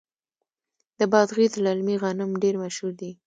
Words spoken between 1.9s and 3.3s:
غنم ډیر مشهور دي.